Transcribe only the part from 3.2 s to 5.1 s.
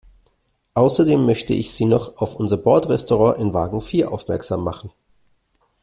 in Wagen vier aufmerksam machen.